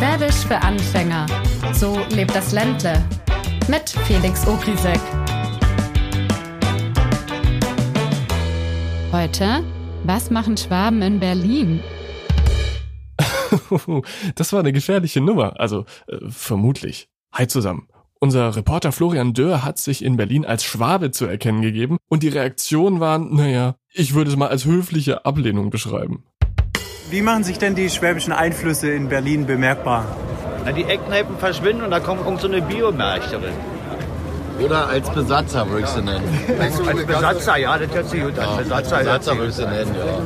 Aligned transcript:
Schwäbisch 0.00 0.46
für 0.46 0.56
Anfänger. 0.56 1.26
So 1.74 1.98
lebt 2.08 2.34
das 2.34 2.52
Ländle. 2.52 3.04
Mit 3.68 3.90
Felix 4.06 4.46
Ogrisek. 4.46 4.98
Heute, 9.12 9.62
was 10.04 10.30
machen 10.30 10.56
Schwaben 10.56 11.02
in 11.02 11.20
Berlin? 11.20 11.80
das 14.36 14.54
war 14.54 14.60
eine 14.60 14.72
gefährliche 14.72 15.20
Nummer, 15.20 15.60
also 15.60 15.84
äh, 16.06 16.16
vermutlich. 16.30 17.10
Hi 17.34 17.46
zusammen. 17.46 17.86
Unser 18.20 18.56
Reporter 18.56 18.92
Florian 18.92 19.34
Dörr 19.34 19.64
hat 19.64 19.76
sich 19.76 20.02
in 20.02 20.16
Berlin 20.16 20.46
als 20.46 20.64
Schwabe 20.64 21.10
zu 21.10 21.26
erkennen 21.26 21.60
gegeben 21.60 21.98
und 22.08 22.22
die 22.22 22.28
Reaktionen 22.28 23.00
waren, 23.00 23.36
naja, 23.36 23.74
ich 23.92 24.14
würde 24.14 24.30
es 24.30 24.36
mal 24.38 24.48
als 24.48 24.64
höfliche 24.64 25.26
Ablehnung 25.26 25.68
beschreiben. 25.68 26.24
Wie 27.10 27.22
machen 27.22 27.42
sich 27.42 27.58
denn 27.58 27.74
die 27.74 27.90
schwäbischen 27.90 28.32
Einflüsse 28.32 28.92
in 28.92 29.08
Berlin 29.08 29.44
bemerkbar? 29.44 30.06
Na, 30.64 30.70
die 30.70 30.84
Eckkneipen 30.84 31.38
verschwinden 31.38 31.82
und 31.82 31.90
da 31.90 31.98
kommt 31.98 32.24
irgend 32.24 32.40
so 32.40 32.46
eine 32.46 32.62
Biomärchterin. 32.62 33.52
Oder 34.64 34.86
als 34.86 35.10
Besatzer 35.10 35.68
würde 35.68 35.82
ich 35.82 35.88
sie 35.88 36.02
nennen. 36.02 36.22
Als, 36.60 36.80
als 36.80 37.06
Besatzer, 37.06 37.56
ja, 37.56 37.78
das 37.78 37.92
hört 37.92 38.08
sich 38.10 38.22
gut 38.22 38.38
an. 38.38 38.50
Ja, 38.50 38.56
Besatzer, 38.58 38.96
als 38.98 39.04
Besatzer 39.06 39.36
würde 39.38 39.48
ich 39.48 39.54
sie 39.56 39.66
nennen, 39.66 39.94
ja. 39.96 40.22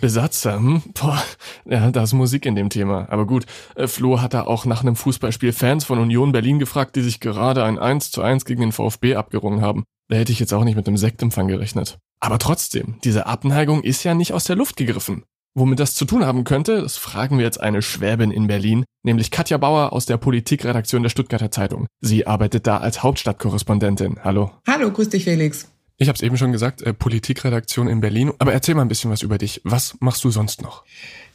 Besatzer, 0.00 0.56
hm? 0.56 0.82
Boah, 1.00 1.22
ja, 1.64 1.92
da 1.92 2.02
ist 2.02 2.12
Musik 2.12 2.44
in 2.44 2.56
dem 2.56 2.68
Thema. 2.68 3.06
Aber 3.08 3.24
gut, 3.24 3.44
äh, 3.76 3.86
Flo 3.86 4.20
hat 4.20 4.34
da 4.34 4.42
auch 4.42 4.64
nach 4.64 4.82
einem 4.82 4.96
Fußballspiel 4.96 5.52
Fans 5.52 5.84
von 5.84 6.00
Union 6.00 6.32
Berlin 6.32 6.58
gefragt, 6.58 6.96
die 6.96 7.02
sich 7.02 7.20
gerade 7.20 7.62
ein 7.62 7.78
1 7.78 8.10
zu 8.10 8.20
1 8.20 8.46
gegen 8.46 8.62
den 8.62 8.72
VfB 8.72 9.14
abgerungen 9.14 9.60
haben. 9.60 9.84
Da 10.08 10.16
hätte 10.16 10.32
ich 10.32 10.40
jetzt 10.40 10.52
auch 10.52 10.64
nicht 10.64 10.76
mit 10.76 10.88
dem 10.88 10.96
Sektempfang 10.96 11.46
gerechnet. 11.46 11.98
Aber 12.24 12.38
trotzdem, 12.38 12.94
diese 13.04 13.26
Abneigung 13.26 13.82
ist 13.82 14.02
ja 14.02 14.14
nicht 14.14 14.32
aus 14.32 14.44
der 14.44 14.56
Luft 14.56 14.78
gegriffen. 14.78 15.24
Womit 15.54 15.78
das 15.78 15.94
zu 15.94 16.06
tun 16.06 16.24
haben 16.24 16.44
könnte, 16.44 16.80
das 16.80 16.96
fragen 16.96 17.36
wir 17.36 17.44
jetzt 17.44 17.60
eine 17.60 17.82
Schwäbin 17.82 18.30
in 18.30 18.46
Berlin, 18.46 18.86
nämlich 19.02 19.30
Katja 19.30 19.58
Bauer 19.58 19.92
aus 19.92 20.06
der 20.06 20.16
Politikredaktion 20.16 21.02
der 21.02 21.10
Stuttgarter 21.10 21.50
Zeitung. 21.50 21.86
Sie 22.00 22.26
arbeitet 22.26 22.66
da 22.66 22.78
als 22.78 23.02
Hauptstadtkorrespondentin. 23.02 24.20
Hallo. 24.24 24.52
Hallo, 24.66 24.90
grüß 24.90 25.10
dich, 25.10 25.24
Felix. 25.24 25.73
Ich 25.96 26.08
habe 26.08 26.16
es 26.16 26.22
eben 26.22 26.36
schon 26.36 26.50
gesagt, 26.50 26.82
äh, 26.82 26.92
Politikredaktion 26.92 27.86
in 27.88 28.00
Berlin. 28.00 28.32
Aber 28.38 28.52
erzähl 28.52 28.74
mal 28.74 28.82
ein 28.82 28.88
bisschen 28.88 29.10
was 29.10 29.22
über 29.22 29.38
dich. 29.38 29.60
Was 29.64 29.96
machst 30.00 30.24
du 30.24 30.30
sonst 30.30 30.60
noch? 30.60 30.84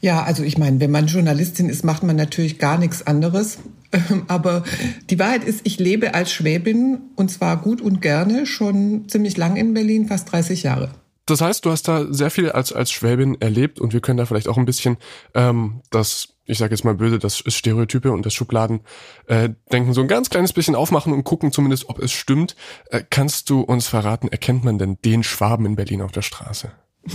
Ja, 0.02 0.23
also 0.23 0.43
ich 0.43 0.57
meine, 0.57 0.79
wenn 0.79 0.91
man 0.91 1.07
Journalistin 1.07 1.69
ist, 1.69 1.85
macht 1.85 2.03
man 2.03 2.15
natürlich 2.15 2.59
gar 2.59 2.77
nichts 2.77 3.05
anderes. 3.05 3.59
Ähm, 3.91 4.25
Aber 4.27 4.63
die 5.09 5.17
Wahrheit 5.17 5.43
ist, 5.43 5.61
ich 5.63 5.80
lebe 5.80 6.13
als 6.13 6.31
Schwäbin 6.31 6.99
und 7.15 7.31
zwar 7.31 7.57
gut 7.57 7.81
und 7.81 8.02
gerne 8.02 8.45
schon 8.45 9.09
ziemlich 9.09 9.35
lang 9.37 9.55
in 9.55 9.73
Berlin, 9.73 10.07
fast 10.07 10.31
30 10.31 10.63
Jahre. 10.63 10.91
Das 11.25 11.41
heißt, 11.41 11.65
du 11.65 11.71
hast 11.71 11.87
da 11.87 12.11
sehr 12.11 12.31
viel 12.31 12.52
als, 12.52 12.73
als 12.73 12.91
Schwäbin 12.91 13.39
erlebt 13.39 13.80
und 13.80 13.93
wir 13.93 14.02
können 14.02 14.17
da 14.17 14.25
vielleicht 14.25 14.47
auch 14.47 14.57
ein 14.57 14.65
bisschen 14.65 14.97
ähm, 15.35 15.81
das, 15.91 16.35
ich 16.50 16.58
sage 16.58 16.73
jetzt 16.73 16.83
mal 16.83 16.95
böse, 16.95 17.19
das 17.19 17.44
Stereotype 17.47 18.11
und 18.11 18.25
das 18.25 18.33
Schubladen 18.33 18.81
äh, 19.28 19.50
so 19.92 20.02
ein 20.02 20.08
ganz 20.08 20.30
kleines 20.30 20.53
bisschen 20.53 20.75
aufmachen 20.75 21.14
und 21.14 21.23
gucken 21.23 21.52
zumindest, 21.52 21.89
ob 21.89 22.00
es 22.00 22.11
stimmt. 22.11 22.55
Äh, 22.89 23.03
kannst 23.09 23.50
du 23.50 23.61
uns 23.61 23.88
verraten, 23.88 24.28
erkennt 24.28 24.64
man 24.64 24.77
denn 24.77 24.97
den 25.05 25.23
Schwaben 25.23 25.66
in 25.66 25.75
Berlin 25.75 26.02
auf 26.02 26.11
der 26.11 26.22
Straße? 26.22 26.72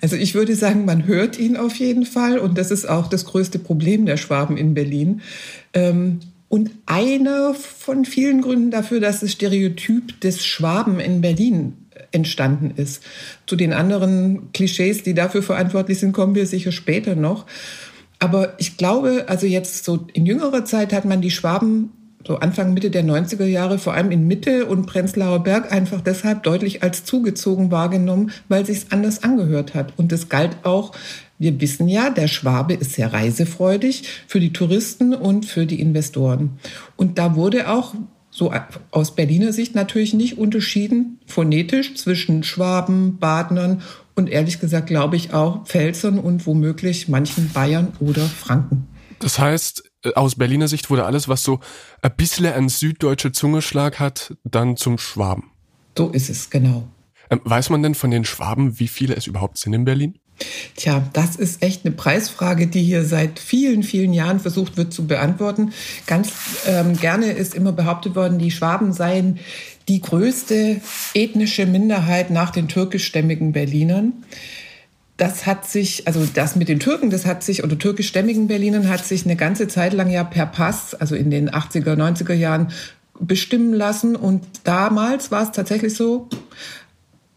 Also 0.00 0.16
ich 0.16 0.34
würde 0.34 0.54
sagen, 0.54 0.84
man 0.84 1.06
hört 1.06 1.38
ihn 1.38 1.56
auf 1.56 1.76
jeden 1.76 2.04
Fall 2.04 2.38
und 2.38 2.58
das 2.58 2.70
ist 2.70 2.86
auch 2.88 3.08
das 3.08 3.24
größte 3.24 3.58
Problem 3.58 4.04
der 4.04 4.18
Schwaben 4.18 4.56
in 4.56 4.74
Berlin. 4.74 5.22
Ähm, 5.72 6.20
Und 6.48 6.70
einer 6.86 7.54
von 7.54 8.04
vielen 8.04 8.42
Gründen 8.42 8.70
dafür, 8.70 9.00
dass 9.00 9.20
das 9.20 9.32
Stereotyp 9.32 10.20
des 10.20 10.44
Schwaben 10.44 11.00
in 11.00 11.20
Berlin 11.20 11.72
entstanden 12.12 12.72
ist. 12.76 13.02
Zu 13.46 13.56
den 13.56 13.72
anderen 13.72 14.52
Klischees, 14.52 15.02
die 15.02 15.14
dafür 15.14 15.42
verantwortlich 15.42 15.98
sind, 15.98 16.12
kommen 16.12 16.34
wir 16.34 16.46
sicher 16.46 16.70
später 16.70 17.16
noch. 17.16 17.46
Aber 18.18 18.54
ich 18.58 18.76
glaube, 18.76 19.24
also 19.28 19.46
jetzt 19.46 19.84
so 19.84 20.06
in 20.12 20.26
jüngerer 20.26 20.64
Zeit 20.64 20.92
hat 20.92 21.04
man 21.04 21.20
die 21.20 21.30
Schwaben 21.30 21.90
so 22.26 22.38
Anfang, 22.38 22.72
Mitte 22.72 22.90
der 22.90 23.04
90er 23.04 23.44
Jahre, 23.44 23.78
vor 23.78 23.94
allem 23.94 24.10
in 24.10 24.26
Mitte 24.26 24.66
und 24.66 24.86
Prenzlauer 24.86 25.42
Berg, 25.42 25.72
einfach 25.72 26.00
deshalb 26.00 26.42
deutlich 26.42 26.82
als 26.82 27.04
zugezogen 27.04 27.70
wahrgenommen, 27.70 28.30
weil 28.48 28.64
sich's 28.64 28.86
anders 28.90 29.22
angehört 29.22 29.74
hat. 29.74 29.92
Und 29.96 30.10
das 30.10 30.28
galt 30.28 30.56
auch, 30.62 30.92
wir 31.38 31.60
wissen 31.60 31.88
ja, 31.88 32.10
der 32.10 32.28
Schwabe 32.28 32.74
ist 32.74 32.94
sehr 32.94 33.12
reisefreudig 33.12 34.04
für 34.26 34.40
die 34.40 34.52
Touristen 34.52 35.14
und 35.14 35.44
für 35.44 35.66
die 35.66 35.80
Investoren. 35.80 36.58
Und 36.96 37.18
da 37.18 37.36
wurde 37.36 37.68
auch 37.68 37.94
so 38.30 38.52
aus 38.90 39.14
Berliner 39.14 39.52
Sicht 39.52 39.74
natürlich 39.74 40.14
nicht 40.14 40.38
unterschieden 40.38 41.20
phonetisch 41.26 41.94
zwischen 41.94 42.42
Schwaben, 42.42 43.18
Badnern 43.18 43.82
und 44.14 44.28
ehrlich 44.28 44.60
gesagt 44.60 44.86
glaube 44.86 45.16
ich 45.16 45.32
auch 45.32 45.64
Pfälzern 45.64 46.18
und 46.18 46.46
womöglich 46.46 47.08
manchen 47.08 47.50
Bayern 47.52 47.92
oder 48.00 48.22
Franken. 48.22 48.88
Das 49.18 49.38
heißt, 49.38 49.90
aus 50.14 50.36
Berliner 50.36 50.68
Sicht 50.68 50.90
wurde 50.90 51.04
alles, 51.04 51.28
was 51.28 51.42
so 51.42 51.60
ein 52.02 52.14
bisschen 52.16 52.46
ein 52.46 52.68
süddeutscher 52.68 53.32
Zungeschlag 53.32 53.98
hat, 53.98 54.36
dann 54.44 54.76
zum 54.76 54.98
Schwaben. 54.98 55.50
So 55.96 56.10
ist 56.10 56.28
es, 56.28 56.50
genau. 56.50 56.88
Ähm, 57.30 57.40
weiß 57.44 57.70
man 57.70 57.82
denn 57.82 57.94
von 57.94 58.10
den 58.10 58.24
Schwaben, 58.24 58.78
wie 58.78 58.88
viele 58.88 59.14
es 59.16 59.26
überhaupt 59.26 59.58
sind 59.58 59.72
in 59.72 59.84
Berlin? 59.84 60.18
Tja, 60.76 61.04
das 61.12 61.36
ist 61.36 61.62
echt 61.62 61.84
eine 61.84 61.94
Preisfrage, 61.94 62.66
die 62.66 62.82
hier 62.82 63.04
seit 63.04 63.38
vielen, 63.38 63.82
vielen 63.82 64.12
Jahren 64.12 64.40
versucht 64.40 64.76
wird 64.76 64.92
zu 64.92 65.06
beantworten. 65.06 65.72
Ganz 66.06 66.32
ähm, 66.66 66.96
gerne 66.96 67.32
ist 67.32 67.54
immer 67.54 67.72
behauptet 67.72 68.14
worden, 68.16 68.38
die 68.38 68.50
Schwaben 68.50 68.92
seien 68.92 69.38
die 69.88 70.00
größte 70.00 70.80
ethnische 71.14 71.66
Minderheit 71.66 72.30
nach 72.30 72.50
den 72.50 72.68
türkischstämmigen 72.68 73.52
Berlinern. 73.52 74.12
Das 75.16 75.46
hat 75.46 75.66
sich, 75.66 76.08
also 76.08 76.26
das 76.26 76.56
mit 76.56 76.68
den 76.68 76.80
Türken, 76.80 77.10
das 77.10 77.24
hat 77.24 77.44
sich, 77.44 77.62
oder 77.62 77.78
türkischstämmigen 77.78 78.48
Berlinern 78.48 78.88
hat 78.88 79.04
sich 79.04 79.24
eine 79.24 79.36
ganze 79.36 79.68
Zeit 79.68 79.92
lang 79.92 80.10
ja 80.10 80.24
per 80.24 80.46
Pass, 80.46 80.94
also 80.94 81.14
in 81.14 81.30
den 81.30 81.50
80er, 81.50 81.94
90er 81.94 82.34
Jahren 82.34 82.72
bestimmen 83.20 83.72
lassen. 83.72 84.16
Und 84.16 84.44
damals 84.64 85.30
war 85.30 85.44
es 85.44 85.52
tatsächlich 85.52 85.94
so, 85.94 86.28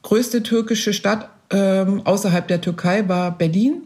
größte 0.01 0.41
türkische 0.41 0.93
Stadt 0.93 1.29
ähm, 1.49 2.01
außerhalb 2.05 2.47
der 2.47 2.61
Türkei 2.61 3.07
war 3.07 3.37
Berlin. 3.37 3.81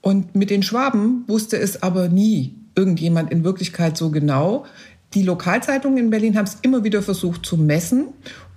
Und 0.00 0.34
mit 0.34 0.50
den 0.50 0.62
Schwaben 0.62 1.24
wusste 1.26 1.58
es 1.58 1.82
aber 1.82 2.08
nie 2.08 2.54
irgendjemand 2.74 3.32
in 3.32 3.44
Wirklichkeit 3.44 3.96
so 3.96 4.10
genau. 4.10 4.64
Die 5.14 5.22
Lokalzeitungen 5.22 5.98
in 5.98 6.10
Berlin 6.10 6.36
haben 6.36 6.44
es 6.44 6.58
immer 6.62 6.84
wieder 6.84 7.02
versucht 7.02 7.44
zu 7.44 7.56
messen. 7.56 8.08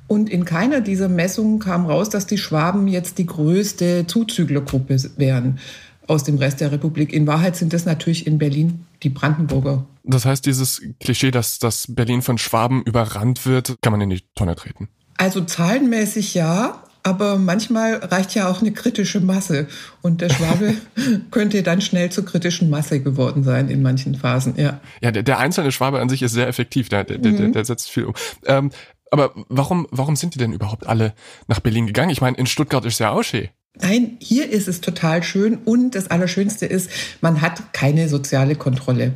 Und 0.07 0.29
in 0.29 0.43
keiner 0.43 0.81
dieser 0.81 1.07
Messungen 1.07 1.59
kam 1.59 1.85
raus, 1.85 2.09
dass 2.09 2.27
die 2.27 2.37
Schwaben 2.37 2.87
jetzt 2.87 3.17
die 3.17 3.25
größte 3.25 4.05
Zuzüglergruppe 4.07 4.97
wären 5.15 5.59
aus 6.07 6.25
dem 6.25 6.37
Rest 6.37 6.59
der 6.59 6.71
Republik. 6.71 7.13
In 7.13 7.25
Wahrheit 7.25 7.55
sind 7.55 7.71
das 7.71 7.85
natürlich 7.85 8.27
in 8.27 8.37
Berlin 8.37 8.85
die 9.03 9.09
Brandenburger. 9.09 9.85
Das 10.03 10.25
heißt, 10.25 10.45
dieses 10.45 10.81
Klischee, 10.99 11.31
dass 11.31 11.59
das 11.59 11.85
Berlin 11.87 12.21
von 12.21 12.37
Schwaben 12.37 12.83
überrannt 12.83 13.45
wird, 13.45 13.77
kann 13.81 13.91
man 13.91 14.01
in 14.01 14.09
die 14.09 14.21
Tonne 14.35 14.55
treten. 14.55 14.89
Also 15.17 15.41
zahlenmäßig 15.41 16.33
ja, 16.33 16.80
aber 17.03 17.37
manchmal 17.37 17.95
reicht 17.95 18.35
ja 18.35 18.47
auch 18.49 18.61
eine 18.61 18.71
kritische 18.71 19.19
Masse. 19.19 19.67
Und 20.01 20.21
der 20.21 20.29
Schwabe 20.29 20.75
könnte 21.31 21.63
dann 21.63 21.81
schnell 21.81 22.11
zur 22.11 22.25
kritischen 22.25 22.69
Masse 22.69 23.01
geworden 23.01 23.43
sein 23.43 23.69
in 23.69 23.81
manchen 23.81 24.15
Phasen, 24.15 24.55
ja. 24.57 24.79
Ja, 25.01 25.11
der, 25.11 25.23
der 25.23 25.39
einzelne 25.39 25.71
Schwabe 25.71 25.99
an 25.99 26.09
sich 26.09 26.21
ist 26.21 26.33
sehr 26.33 26.47
effektiv, 26.47 26.89
der, 26.89 27.03
der, 27.03 27.17
mhm. 27.17 27.37
der, 27.37 27.47
der 27.49 27.65
setzt 27.65 27.89
viel 27.89 28.05
um. 28.05 28.13
Ähm, 28.45 28.71
aber 29.09 29.33
warum, 29.49 29.87
warum 29.91 30.15
sind 30.15 30.35
die 30.35 30.39
denn 30.39 30.53
überhaupt 30.53 30.87
alle 30.87 31.13
nach 31.47 31.59
Berlin 31.59 31.87
gegangen? 31.87 32.11
Ich 32.11 32.21
meine, 32.21 32.37
in 32.37 32.45
Stuttgart 32.45 32.85
ist 32.85 32.99
ja 32.99 33.11
auch 33.11 33.23
schön. 33.23 33.49
Nein, 33.79 34.17
hier 34.19 34.49
ist 34.49 34.67
es 34.67 34.81
total 34.81 35.23
schön 35.23 35.57
und 35.57 35.95
das 35.95 36.09
Allerschönste 36.11 36.65
ist, 36.65 36.89
man 37.21 37.41
hat 37.41 37.73
keine 37.73 38.09
soziale 38.09 38.55
Kontrolle. 38.55 39.13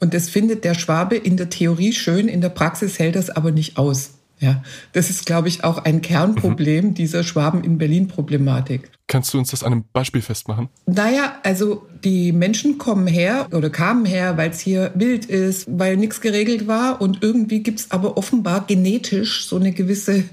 Und 0.00 0.14
das 0.14 0.28
findet 0.28 0.64
der 0.64 0.74
Schwabe 0.74 1.16
in 1.16 1.36
der 1.36 1.50
Theorie 1.50 1.92
schön, 1.92 2.28
in 2.28 2.40
der 2.40 2.48
Praxis 2.48 2.98
hält 2.98 3.16
das 3.16 3.30
aber 3.30 3.52
nicht 3.52 3.76
aus. 3.76 4.10
Ja, 4.42 4.60
das 4.92 5.08
ist, 5.08 5.24
glaube 5.24 5.46
ich, 5.46 5.62
auch 5.62 5.78
ein 5.78 6.02
Kernproblem 6.02 6.86
mhm. 6.86 6.94
dieser 6.94 7.22
Schwaben 7.22 7.62
in 7.62 7.78
Berlin-Problematik. 7.78 8.90
Kannst 9.06 9.32
du 9.32 9.38
uns 9.38 9.52
das 9.52 9.62
an 9.62 9.70
einem 9.70 9.84
Beispiel 9.92 10.20
festmachen? 10.20 10.68
Naja, 10.84 11.36
also 11.44 11.86
die 12.02 12.32
Menschen 12.32 12.76
kommen 12.76 13.06
her 13.06 13.46
oder 13.52 13.70
kamen 13.70 14.04
her, 14.04 14.36
weil 14.36 14.50
es 14.50 14.58
hier 14.58 14.90
wild 14.96 15.26
ist, 15.26 15.68
weil 15.70 15.96
nichts 15.96 16.20
geregelt 16.20 16.66
war 16.66 17.00
und 17.00 17.22
irgendwie 17.22 17.62
gibt's 17.62 17.92
aber 17.92 18.16
offenbar 18.16 18.66
genetisch 18.66 19.46
so 19.46 19.54
eine 19.56 19.70
gewisse 19.70 20.24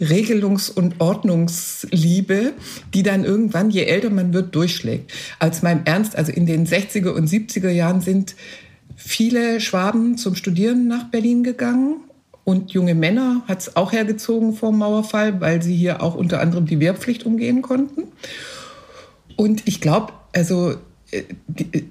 Regelungs- 0.00 0.70
und 0.70 0.98
Ordnungsliebe, 0.98 2.54
die 2.94 3.02
dann 3.02 3.24
irgendwann, 3.24 3.68
je 3.68 3.82
älter 3.84 4.08
man 4.08 4.32
wird, 4.32 4.54
durchschlägt. 4.54 5.12
Als 5.38 5.60
meinem 5.60 5.82
Ernst, 5.84 6.16
also 6.16 6.32
in 6.32 6.46
den 6.46 6.66
60er 6.66 7.10
und 7.10 7.28
70er 7.28 7.70
Jahren 7.70 8.00
sind 8.00 8.36
viele 8.96 9.60
Schwaben 9.60 10.16
zum 10.16 10.34
Studieren 10.34 10.88
nach 10.88 11.10
Berlin 11.10 11.44
gegangen 11.44 11.96
und 12.44 12.72
junge 12.72 12.94
Männer 12.94 13.42
hat 13.46 13.60
es 13.60 13.76
auch 13.76 13.92
hergezogen 13.92 14.54
vor 14.54 14.70
dem 14.70 14.78
Mauerfall, 14.78 15.40
weil 15.40 15.62
sie 15.62 15.76
hier 15.76 16.02
auch 16.02 16.14
unter 16.14 16.40
anderem 16.40 16.66
die 16.66 16.80
Wehrpflicht 16.80 17.24
umgehen 17.24 17.62
konnten. 17.62 18.04
Und 19.36 19.66
ich 19.66 19.80
glaube, 19.80 20.12
also 20.32 20.74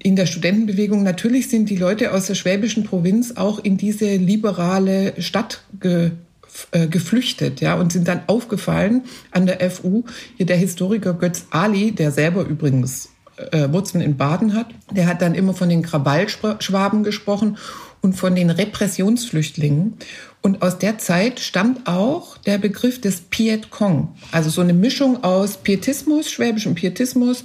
in 0.02 0.16
der 0.16 0.26
Studentenbewegung, 0.26 1.02
natürlich 1.02 1.48
sind 1.48 1.68
die 1.68 1.76
Leute 1.76 2.12
aus 2.12 2.26
der 2.26 2.34
schwäbischen 2.34 2.84
Provinz 2.84 3.32
auch 3.36 3.58
in 3.58 3.76
diese 3.76 4.16
liberale 4.16 5.20
Stadt 5.20 5.62
ge, 5.78 6.12
äh, 6.72 6.86
geflüchtet, 6.86 7.60
ja, 7.60 7.74
und 7.74 7.92
sind 7.92 8.08
dann 8.08 8.22
aufgefallen 8.26 9.02
an 9.30 9.46
der 9.46 9.70
FU. 9.70 10.04
Hier 10.36 10.46
der 10.46 10.56
Historiker 10.56 11.14
Götz 11.14 11.46
Ali, 11.50 11.92
der 11.92 12.12
selber 12.12 12.44
übrigens 12.44 13.10
äh, 13.52 13.70
Wurzeln 13.70 14.02
in 14.02 14.16
Baden 14.16 14.54
hat. 14.54 14.68
Der 14.90 15.06
hat 15.06 15.22
dann 15.22 15.34
immer 15.34 15.54
von 15.54 15.68
den 15.68 15.82
Krawallschwaben 15.82 17.04
gesprochen 17.04 17.58
und 18.02 18.14
von 18.14 18.34
den 18.34 18.50
Repressionsflüchtlingen. 18.50 19.94
Und 20.42 20.62
aus 20.62 20.78
der 20.78 20.98
Zeit 20.98 21.40
stammt 21.40 21.86
auch 21.86 22.38
der 22.38 22.58
Begriff 22.58 23.00
des 23.00 23.20
Piet 23.20 23.70
Cong, 23.70 24.14
also 24.32 24.48
so 24.48 24.62
eine 24.62 24.72
Mischung 24.72 25.22
aus 25.22 25.58
Pietismus, 25.58 26.30
schwäbischem 26.30 26.74
Pietismus 26.74 27.44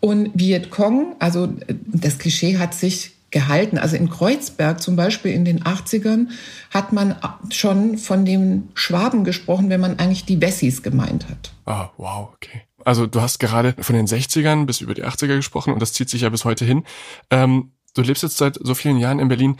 und 0.00 0.30
Viet 0.34 0.70
Cong. 0.70 1.16
Also 1.18 1.48
das 1.86 2.18
Klischee 2.18 2.58
hat 2.58 2.74
sich 2.74 3.16
gehalten. 3.30 3.78
Also 3.78 3.96
in 3.96 4.08
Kreuzberg 4.08 4.80
zum 4.80 4.96
Beispiel 4.96 5.32
in 5.32 5.44
den 5.44 5.64
80ern 5.64 6.28
hat 6.72 6.92
man 6.92 7.16
schon 7.50 7.98
von 7.98 8.24
den 8.24 8.68
Schwaben 8.74 9.24
gesprochen, 9.24 9.68
wenn 9.68 9.80
man 9.80 9.98
eigentlich 9.98 10.24
die 10.24 10.40
Wessis 10.40 10.82
gemeint 10.82 11.28
hat. 11.28 11.52
Ah, 11.66 11.90
wow, 11.96 12.30
okay. 12.34 12.62
Also 12.84 13.06
du 13.06 13.20
hast 13.20 13.40
gerade 13.40 13.74
von 13.80 13.96
den 13.96 14.06
60ern 14.06 14.64
bis 14.64 14.80
über 14.80 14.94
die 14.94 15.04
80er 15.04 15.34
gesprochen 15.36 15.72
und 15.72 15.82
das 15.82 15.92
zieht 15.92 16.08
sich 16.08 16.22
ja 16.22 16.28
bis 16.28 16.44
heute 16.44 16.64
hin. 16.64 16.84
Ähm, 17.30 17.72
du 17.94 18.02
lebst 18.02 18.22
jetzt 18.22 18.36
seit 18.36 18.58
so 18.62 18.74
vielen 18.74 18.98
Jahren 18.98 19.18
in 19.18 19.26
Berlin 19.26 19.56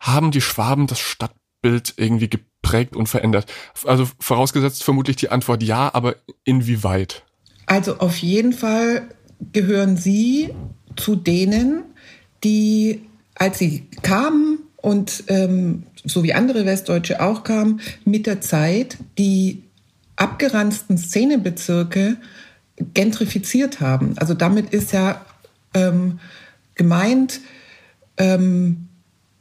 haben 0.00 0.30
die 0.30 0.40
Schwaben 0.40 0.86
das 0.86 1.00
Stadtbild 1.00 1.94
irgendwie 1.96 2.28
geprägt 2.28 2.96
und 2.96 3.08
verändert? 3.08 3.50
Also 3.84 4.08
vorausgesetzt 4.18 4.84
vermutlich 4.84 5.16
die 5.16 5.30
Antwort 5.30 5.62
ja, 5.62 5.92
aber 5.92 6.16
inwieweit? 6.44 7.24
Also 7.66 7.98
auf 7.98 8.16
jeden 8.18 8.52
Fall 8.52 9.08
gehören 9.52 9.96
sie 9.96 10.54
zu 10.96 11.16
denen, 11.16 11.84
die, 12.44 13.02
als 13.34 13.58
sie 13.58 13.86
kamen 14.02 14.60
und 14.76 15.24
ähm, 15.28 15.84
so 16.04 16.22
wie 16.22 16.32
andere 16.32 16.64
Westdeutsche 16.64 17.20
auch 17.20 17.44
kamen, 17.44 17.80
mit 18.04 18.26
der 18.26 18.40
Zeit 18.40 18.96
die 19.18 19.64
abgeranzten 20.16 20.98
Szenebezirke 20.98 22.16
gentrifiziert 22.94 23.80
haben. 23.80 24.14
Also 24.18 24.34
damit 24.34 24.70
ist 24.70 24.92
ja 24.92 25.24
ähm, 25.74 26.18
gemeint, 26.74 27.40
ähm, 28.16 28.87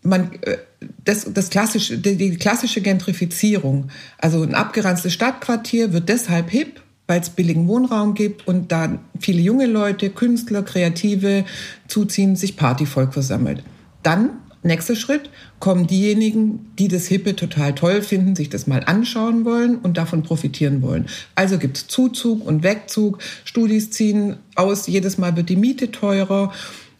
man, 0.03 0.31
äh, 0.41 0.57
das, 1.03 1.31
das 1.33 1.49
klassische, 1.49 1.97
die, 1.97 2.37
klassische 2.37 2.81
Gentrifizierung, 2.81 3.89
also 4.17 4.41
ein 4.43 4.55
abgeranztes 4.55 5.13
Stadtquartier 5.13 5.93
wird 5.93 6.09
deshalb 6.09 6.49
hip, 6.49 6.81
weil 7.07 7.21
es 7.21 7.29
billigen 7.29 7.67
Wohnraum 7.67 8.13
gibt 8.13 8.47
und 8.47 8.71
da 8.71 8.99
viele 9.19 9.41
junge 9.41 9.65
Leute, 9.65 10.09
Künstler, 10.09 10.63
Kreative 10.63 11.45
zuziehen, 11.87 12.35
sich 12.35 12.57
Partyvolk 12.57 13.13
versammelt. 13.13 13.63
Dann, 14.03 14.31
nächster 14.61 14.95
Schritt, 14.95 15.29
kommen 15.59 15.87
diejenigen, 15.87 16.71
die 16.77 16.89
das 16.89 17.07
Hippe 17.07 17.35
total 17.35 17.73
toll 17.73 18.01
finden, 18.01 18.35
sich 18.35 18.49
das 18.49 18.67
mal 18.67 18.83
anschauen 18.85 19.45
wollen 19.45 19.77
und 19.77 19.97
davon 19.97 20.21
profitieren 20.21 20.81
wollen. 20.81 21.07
Also 21.35 21.57
gibt 21.57 21.77
es 21.77 21.87
Zuzug 21.87 22.45
und 22.45 22.63
Wegzug, 22.63 23.19
Studis 23.45 23.89
ziehen 23.89 24.37
aus, 24.55 24.87
jedes 24.87 25.17
Mal 25.17 25.35
wird 25.37 25.49
die 25.49 25.55
Miete 25.55 25.91
teurer 25.91 26.51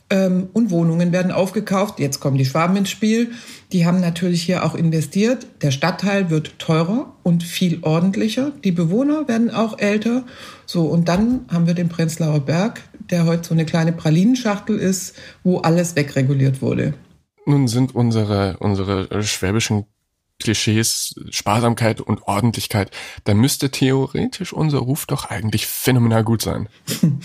ähm, 0.10 0.50
und 0.54 0.72
Wohnungen 0.72 1.12
werden 1.12 1.32
aufgekauft. 1.32 2.00
Jetzt 2.00 2.20
kommen 2.20 2.38
die 2.38 2.46
Schwaben 2.46 2.76
ins 2.78 2.90
Spiel. 2.90 3.32
Die 3.72 3.86
haben 3.86 4.00
natürlich 4.00 4.44
hier 4.44 4.64
auch 4.64 4.76
investiert. 4.76 5.48
Der 5.62 5.72
Stadtteil 5.72 6.30
wird 6.30 6.60
teurer 6.60 7.14
und 7.24 7.44
viel 7.44 7.80
ordentlicher. 7.82 8.52
Die 8.64 8.72
Bewohner 8.72 9.28
werden 9.28 9.52
auch 9.52 9.80
älter. 9.80 10.24
So, 10.66 10.86
und 10.86 11.08
dann 11.08 11.42
haben 11.52 11.68
wir 11.68 11.74
den 11.74 11.90
Prenzlauer 11.90 12.40
Berg, 12.40 12.82
der 13.10 13.26
heute 13.26 13.50
so 13.50 13.54
eine 13.54 13.66
kleine 13.66 13.92
Pralinenschachtel 13.92 14.78
ist, 14.78 15.16
wo 15.44 15.60
alles 15.60 15.96
wegreguliert 15.96 16.62
wurde. 16.62 16.94
Nun 17.46 17.68
sind 17.68 17.96
unsere, 17.96 18.58
unsere 18.60 19.24
schwäbischen 19.24 19.86
Klischees, 20.40 21.16
Sparsamkeit 21.32 22.00
und 22.00 22.24
Ordentlichkeit, 22.28 22.92
da 23.24 23.34
müsste 23.34 23.72
theoretisch 23.72 24.54
unser 24.54 24.80
Ruf 24.80 25.08
doch 25.08 25.26
eigentlich 25.26 25.66
phänomenal 25.66 26.24
gut 26.24 26.44
sein. 26.44 26.70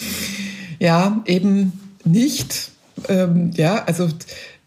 ja, 0.78 1.22
eben 1.26 1.72
nicht. 2.04 2.71
Ähm, 3.08 3.50
ja, 3.54 3.84
also 3.84 4.08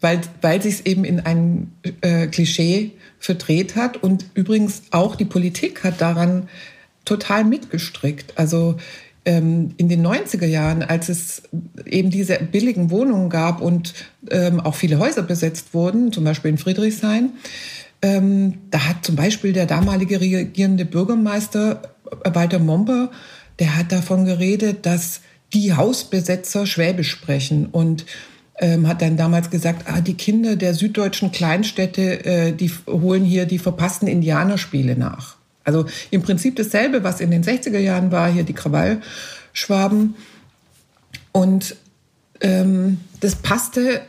weil, 0.00 0.20
weil 0.42 0.62
sich 0.62 0.74
es 0.74 0.86
eben 0.86 1.04
in 1.04 1.20
ein 1.20 1.72
äh, 2.00 2.26
Klischee 2.26 2.92
verdreht 3.18 3.76
hat. 3.76 3.96
Und 4.02 4.26
übrigens 4.34 4.82
auch 4.90 5.16
die 5.16 5.24
Politik 5.24 5.84
hat 5.84 6.00
daran 6.00 6.48
total 7.04 7.44
mitgestrickt. 7.44 8.34
Also 8.36 8.76
ähm, 9.24 9.74
in 9.76 9.88
den 9.88 10.06
90er 10.06 10.46
Jahren, 10.46 10.82
als 10.82 11.08
es 11.08 11.42
eben 11.84 12.10
diese 12.10 12.38
billigen 12.38 12.90
Wohnungen 12.90 13.30
gab 13.30 13.60
und 13.60 13.94
ähm, 14.30 14.60
auch 14.60 14.74
viele 14.74 14.98
Häuser 14.98 15.22
besetzt 15.22 15.74
wurden, 15.74 16.12
zum 16.12 16.24
Beispiel 16.24 16.50
in 16.50 16.58
Friedrichshain, 16.58 17.30
ähm, 18.02 18.58
da 18.70 18.88
hat 18.88 19.04
zum 19.04 19.16
Beispiel 19.16 19.52
der 19.52 19.66
damalige 19.66 20.20
regierende 20.20 20.84
Bürgermeister 20.84 21.82
Walter 22.24 22.58
Momper, 22.58 23.10
der 23.58 23.76
hat 23.76 23.90
davon 23.90 24.26
geredet, 24.26 24.86
dass 24.86 25.22
die 25.52 25.74
Hausbesetzer 25.74 26.66
Schwäbisch 26.66 27.10
sprechen 27.10 27.66
und 27.66 28.04
ähm, 28.58 28.88
hat 28.88 29.02
dann 29.02 29.16
damals 29.16 29.50
gesagt, 29.50 29.84
ah, 29.86 30.00
die 30.00 30.14
Kinder 30.14 30.56
der 30.56 30.74
süddeutschen 30.74 31.30
Kleinstädte, 31.30 32.24
äh, 32.24 32.52
die 32.52 32.70
holen 32.86 33.24
hier 33.24 33.46
die 33.46 33.58
verpassten 33.58 34.08
Indianerspiele 34.08 34.96
nach. 34.96 35.36
Also 35.64 35.84
im 36.10 36.22
Prinzip 36.22 36.56
dasselbe, 36.56 37.04
was 37.04 37.20
in 37.20 37.30
den 37.30 37.42
60er 37.42 37.78
Jahren 37.78 38.12
war, 38.12 38.30
hier 38.30 38.44
die 38.44 38.52
Krawallschwaben. 38.52 40.14
Und 41.32 41.76
ähm, 42.40 43.00
das 43.20 43.34
passte 43.36 44.00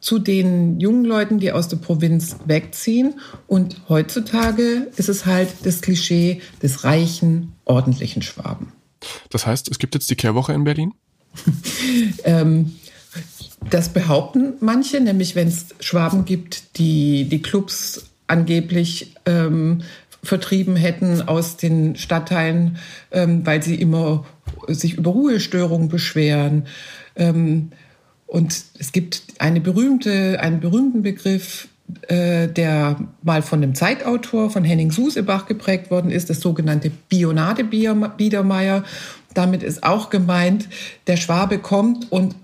zu 0.00 0.18
den 0.18 0.80
jungen 0.80 1.04
Leuten, 1.04 1.38
die 1.38 1.52
aus 1.52 1.68
der 1.68 1.76
Provinz 1.76 2.36
wegziehen. 2.46 3.20
Und 3.46 3.82
heutzutage 3.88 4.88
ist 4.96 5.08
es 5.08 5.24
halt 5.26 5.48
das 5.62 5.82
Klischee 5.82 6.40
des 6.62 6.84
reichen, 6.84 7.52
ordentlichen 7.64 8.22
Schwaben. 8.22 8.72
Das 9.30 9.46
heißt, 9.46 9.70
es 9.70 9.78
gibt 9.78 9.94
jetzt 9.94 10.10
die 10.10 10.16
Kehrwoche 10.16 10.52
in 10.52 10.64
Berlin? 10.64 10.94
ähm, 12.24 12.74
das 13.68 13.90
behaupten 13.90 14.54
manche, 14.60 15.00
nämlich 15.00 15.36
wenn 15.36 15.48
es 15.48 15.66
Schwaben 15.80 16.24
gibt, 16.24 16.78
die 16.78 17.24
die 17.24 17.42
Clubs 17.42 18.06
angeblich 18.26 19.14
ähm, 19.26 19.82
vertrieben 20.22 20.76
hätten 20.76 21.22
aus 21.22 21.56
den 21.56 21.96
Stadtteilen, 21.96 22.78
ähm, 23.10 23.44
weil 23.46 23.62
sie 23.62 23.74
immer 23.74 24.24
sich 24.68 24.94
über 24.94 25.10
Ruhestörungen 25.10 25.88
beschweren. 25.88 26.66
Ähm, 27.16 27.70
und 28.26 28.62
es 28.78 28.92
gibt 28.92 29.22
eine 29.38 29.60
berühmte, 29.60 30.38
einen 30.40 30.60
berühmten 30.60 31.02
Begriff, 31.02 31.68
äh, 32.08 32.48
der 32.48 32.96
mal 33.22 33.42
von 33.42 33.60
dem 33.60 33.74
Zeitautor 33.74 34.50
von 34.50 34.64
Henning 34.64 34.90
Susebach 34.90 35.46
geprägt 35.46 35.90
worden 35.90 36.10
ist, 36.10 36.30
das 36.30 36.40
sogenannte 36.40 36.90
Bionade 36.90 37.64
Biedermeier. 37.64 38.84
Damit 39.34 39.62
ist 39.62 39.84
auch 39.84 40.10
gemeint, 40.10 40.68
der 41.06 41.16
Schwabe 41.16 41.58
kommt 41.58 42.10
und 42.10 42.34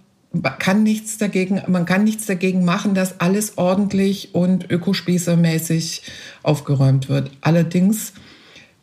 kann 0.59 0.83
nichts 0.83 1.19
dagegen, 1.19 1.63
man 1.67 1.87
kann 1.87 2.05
nichts 2.05 2.27
dagegen 2.27 2.65
machen, 2.65 2.95
dass 2.95 3.21
alles 3.21 3.59
ordentlich 3.59 4.35
und 4.35 4.71
ökospießermäßig 4.71 6.03
aufgeräumt 6.43 7.09
wird. 7.09 7.31
Allerdings, 7.41 8.13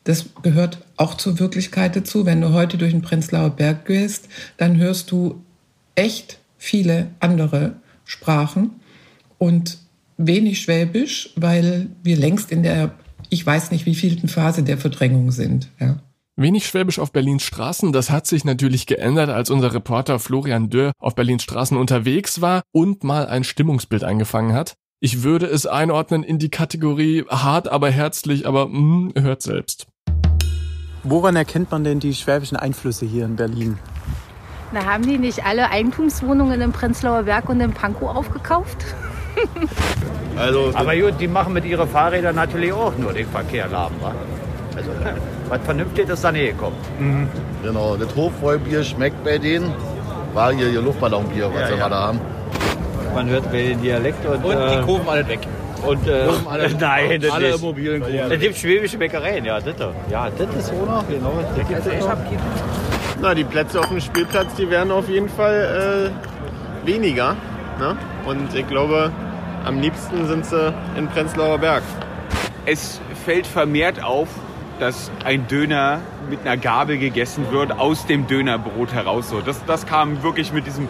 das 0.04 0.26
gehört 0.42 0.80
auch 0.98 1.16
zur 1.16 1.40
Wirklichkeit 1.40 1.96
dazu. 1.96 2.26
Wenn 2.26 2.42
du 2.42 2.54
heute 2.54 2.78
durch 2.78 2.92
den 2.92 3.02
Prenzlauer 3.02 3.52
Berg 3.52 3.86
gehst, 3.86 4.28
dann 4.58 4.78
hörst 4.78 5.12
du 5.12 5.42
echt 5.96 6.40
viele 6.58 7.10
andere 7.20 7.76
Sprachen 8.06 8.72
und 9.38 9.78
wenig 10.28 10.62
Schwäbisch, 10.62 11.30
weil 11.36 11.88
wir 12.04 12.18
längst 12.18 12.52
in 12.52 12.64
der, 12.64 12.92
ich 13.30 13.46
weiß 13.46 13.72
nicht, 13.72 13.86
wie 13.86 13.96
vielten 13.96 14.28
Phase 14.28 14.64
der 14.64 14.78
Verdrängung 14.78 15.32
sind. 15.32 15.70
Ja. 15.80 16.00
Wenig 16.36 16.66
Schwäbisch 16.66 16.98
auf 16.98 17.12
Berlins 17.12 17.44
Straßen, 17.44 17.94
das 17.94 18.10
hat 18.10 18.26
sich 18.26 18.44
natürlich 18.44 18.88
geändert, 18.88 19.30
als 19.30 19.52
unser 19.52 19.74
Reporter 19.74 20.18
Florian 20.18 20.70
Dörr 20.70 20.92
auf 20.98 21.14
Berlins 21.14 21.44
Straßen 21.44 21.78
unterwegs 21.78 22.42
war 22.42 22.64
und 22.72 23.04
mal 23.04 23.28
ein 23.28 23.44
Stimmungsbild 23.44 24.04
eingefangen 24.04 24.54
hat. 24.54 24.74
Ich 25.00 25.22
würde 25.22 25.46
es 25.46 25.68
einordnen 25.68 26.24
in 26.24 26.40
die 26.40 26.50
Kategorie 26.50 27.24
hart, 27.30 27.68
aber 27.68 27.92
herzlich, 27.92 28.48
aber 28.48 28.68
mh, 28.68 29.22
hört 29.22 29.44
selbst. 29.44 29.86
Woran 31.04 31.36
erkennt 31.36 31.70
man 31.70 31.84
denn 31.84 32.00
die 32.00 32.16
schwäbischen 32.16 32.58
Einflüsse 32.58 33.06
hier 33.06 33.26
in 33.26 33.36
Berlin? 33.36 33.78
Na, 34.72 34.86
haben 34.86 35.06
die 35.06 35.20
nicht 35.20 35.46
alle 35.46 35.70
Eigentumswohnungen 35.70 36.62
im 36.62 36.72
Prenzlauer 36.72 37.24
Berg 37.24 37.48
und 37.50 37.60
im 37.60 37.74
Pankow 37.74 38.10
aufgekauft? 38.16 38.86
also, 40.38 40.72
aber 40.74 40.96
gut, 40.96 41.14
die 41.20 41.28
machen 41.28 41.54
mit 41.54 41.66
ihren 41.66 41.88
Fahrrädern 41.88 42.36
natürlich 42.36 42.74
auch 42.74 42.96
nur 42.98 43.14
den 43.14 43.28
Verkehr 43.28 43.68
lahm. 43.68 43.92
Wa? 44.02 44.14
Also, 44.76 44.90
was 45.50 45.60
vernünftig 45.62 46.10
ist 46.10 46.24
da 46.24 46.32
näher 46.32 46.54
gekommen. 46.54 46.76
Mhm. 47.00 47.28
Genau, 47.64 47.96
das 47.96 48.16
Hofbräubier 48.16 48.84
schmeckt 48.84 49.24
bei 49.24 49.38
denen. 49.38 49.72
War 50.34 50.52
hier 50.52 50.70
ihr 50.70 50.82
Luftballonbier, 50.82 51.50
was 51.54 51.62
ja, 51.62 51.68
sie 51.68 51.74
ja. 51.80 51.90
da 51.90 52.08
haben. 52.08 52.20
Man 53.14 53.30
hört 53.30 53.54
den 53.54 53.80
Dialekt 53.82 54.26
und. 54.26 54.44
Und 54.44 54.58
die 54.58 54.76
äh, 54.76 54.82
Kurven 54.82 55.08
alle 55.08 55.28
weg. 55.28 55.40
Und, 55.86 56.08
äh, 56.08 56.28
alle, 56.50 56.70
nein, 56.80 57.22
das 57.22 57.32
alle 57.32 57.50
ist, 57.50 57.62
mobilen 57.62 58.02
Kurven. 58.02 58.32
Es 58.32 58.40
gibt 58.40 58.58
schwäbische 58.58 58.98
Bäckereien, 58.98 59.46
ja, 59.46 59.60
das. 59.60 59.76
Ja, 60.10 60.30
das 60.36 60.56
ist 60.56 60.68
so 60.68 60.86
noch, 60.86 61.08
genau. 61.08 61.34
Das 61.56 61.68
gibt's 61.68 61.86
also 61.86 61.92
ich 61.92 62.10
hab 62.10 62.18
Na, 63.22 63.36
die 63.36 63.44
Plätze 63.44 63.80
auf 63.80 63.90
dem 63.90 64.00
Spielplatz, 64.00 64.56
die 64.56 64.70
werden 64.70 64.92
auf 64.92 65.08
jeden 65.08 65.30
Fall 65.30 66.12
äh, 66.12 66.88
weniger. 66.88 67.36
Ne? 67.80 67.96
Und 68.26 68.54
ich 68.54 68.68
glaube, 68.68 69.12
am 69.66 69.80
liebsten 69.80 70.28
sind 70.28 70.46
sie 70.46 70.74
in 70.98 71.08
Prenzlauer 71.08 71.58
Berg. 71.58 71.84
Es 72.66 73.02
fällt 73.26 73.48
vermehrt 73.48 74.04
auf, 74.04 74.28
dass 74.80 75.12
ein 75.24 75.48
Döner 75.48 76.00
mit 76.30 76.42
einer 76.42 76.58
Gabel 76.58 76.98
gegessen 76.98 77.52
wird, 77.52 77.72
aus 77.72 78.06
dem 78.06 78.28
Dönerbrot 78.28 78.94
heraus. 78.94 79.30
So. 79.30 79.42
Das, 79.42 79.64
das 79.66 79.86
kam 79.86 80.24
wirklich 80.24 80.52
mit 80.52 80.66
diesem 80.66 80.88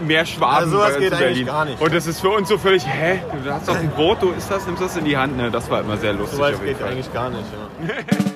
Meerschwaben 0.00 0.56
Also 0.56 0.78
sowas 0.78 0.98
geht 0.98 1.12
eigentlich 1.12 1.46
gar 1.46 1.64
nicht. 1.64 1.80
Und 1.80 1.94
das 1.94 2.06
ist 2.06 2.20
für 2.20 2.30
uns 2.30 2.48
so 2.48 2.58
völlig, 2.58 2.86
hä? 2.86 3.20
Du 3.44 3.50
hast 3.52 3.68
doch 3.68 3.76
ein 3.76 3.90
Brot, 3.90 4.22
du 4.22 4.30
isst 4.30 4.50
das, 4.50 4.66
nimmst 4.66 4.82
das 4.82 4.96
in 4.96 5.04
die 5.04 5.16
Hand. 5.16 5.36
Ne? 5.36 5.50
Das 5.50 5.70
war 5.70 5.80
immer 5.80 5.96
sehr 5.96 6.12
lustig. 6.12 6.36
So 6.36 6.42
weit 6.42 6.54
auf 6.54 6.64
jeden 6.64 6.78
geht 6.78 6.86
eigentlich 6.86 7.12
gar 7.12 7.30
nicht. 7.30 7.44
Ja. 7.86 8.24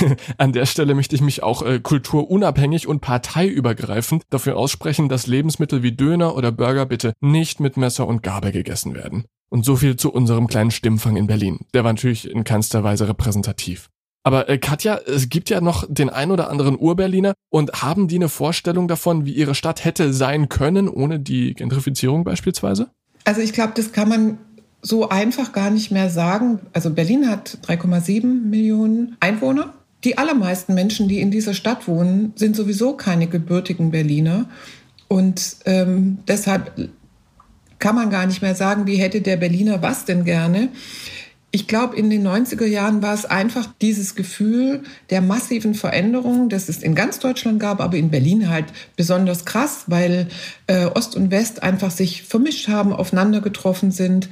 An 0.38 0.52
der 0.52 0.66
Stelle 0.66 0.94
möchte 0.94 1.14
ich 1.14 1.20
mich 1.20 1.42
auch 1.42 1.62
äh, 1.62 1.80
kulturunabhängig 1.80 2.86
und 2.86 3.00
parteiübergreifend 3.00 4.24
dafür 4.30 4.56
aussprechen, 4.56 5.08
dass 5.08 5.26
Lebensmittel 5.26 5.82
wie 5.82 5.92
Döner 5.92 6.36
oder 6.36 6.52
Burger 6.52 6.86
bitte 6.86 7.14
nicht 7.20 7.60
mit 7.60 7.76
Messer 7.76 8.06
und 8.06 8.22
Gabel 8.22 8.52
gegessen 8.52 8.94
werden. 8.94 9.24
Und 9.48 9.64
so 9.64 9.76
viel 9.76 9.96
zu 9.96 10.12
unserem 10.12 10.48
kleinen 10.48 10.70
Stimmfang 10.70 11.16
in 11.16 11.26
Berlin. 11.26 11.60
Der 11.72 11.84
war 11.84 11.92
natürlich 11.92 12.28
in 12.28 12.44
keinster 12.44 12.82
Weise 12.82 13.08
repräsentativ. 13.08 13.88
Aber 14.24 14.48
äh, 14.48 14.58
Katja, 14.58 14.98
es 15.06 15.28
gibt 15.28 15.50
ja 15.50 15.60
noch 15.60 15.84
den 15.88 16.10
ein 16.10 16.32
oder 16.32 16.50
anderen 16.50 16.76
Urberliner 16.76 17.34
und 17.48 17.82
haben 17.82 18.08
die 18.08 18.16
eine 18.16 18.28
Vorstellung 18.28 18.88
davon, 18.88 19.24
wie 19.24 19.32
ihre 19.32 19.54
Stadt 19.54 19.84
hätte 19.84 20.12
sein 20.12 20.48
können, 20.48 20.88
ohne 20.88 21.20
die 21.20 21.54
Gentrifizierung 21.54 22.24
beispielsweise? 22.24 22.90
Also 23.24 23.40
ich 23.40 23.52
glaube, 23.52 23.74
das 23.76 23.92
kann 23.92 24.08
man 24.08 24.38
so 24.82 25.08
einfach 25.08 25.52
gar 25.52 25.70
nicht 25.70 25.92
mehr 25.92 26.10
sagen. 26.10 26.58
Also 26.72 26.90
Berlin 26.90 27.28
hat 27.28 27.58
3,7 27.66 28.24
Millionen 28.26 29.16
Einwohner. 29.20 29.74
Die 30.06 30.18
allermeisten 30.18 30.74
Menschen, 30.74 31.08
die 31.08 31.20
in 31.20 31.32
dieser 31.32 31.52
Stadt 31.52 31.88
wohnen, 31.88 32.32
sind 32.36 32.54
sowieso 32.54 32.92
keine 32.92 33.26
gebürtigen 33.26 33.90
Berliner. 33.90 34.48
Und 35.08 35.56
ähm, 35.64 36.18
deshalb 36.28 36.90
kann 37.80 37.96
man 37.96 38.08
gar 38.08 38.24
nicht 38.24 38.40
mehr 38.40 38.54
sagen, 38.54 38.86
wie 38.86 38.98
hätte 38.98 39.20
der 39.20 39.36
Berliner 39.36 39.82
was 39.82 40.04
denn 40.04 40.24
gerne. 40.24 40.68
Ich 41.50 41.66
glaube, 41.66 41.96
in 41.96 42.08
den 42.08 42.24
90er 42.24 42.66
Jahren 42.66 43.02
war 43.02 43.14
es 43.14 43.24
einfach 43.24 43.66
dieses 43.82 44.14
Gefühl 44.14 44.84
der 45.10 45.22
massiven 45.22 45.74
Veränderung, 45.74 46.50
das 46.50 46.68
es 46.68 46.84
in 46.84 46.94
ganz 46.94 47.18
Deutschland 47.18 47.58
gab, 47.58 47.80
aber 47.80 47.96
in 47.96 48.10
Berlin 48.10 48.48
halt 48.48 48.66
besonders 48.94 49.44
krass, 49.44 49.86
weil 49.88 50.28
äh, 50.68 50.84
Ost 50.84 51.16
und 51.16 51.32
West 51.32 51.64
einfach 51.64 51.90
sich 51.90 52.22
vermischt 52.22 52.68
haben, 52.68 52.92
aufeinander 52.92 53.40
getroffen 53.40 53.90
sind 53.90 54.28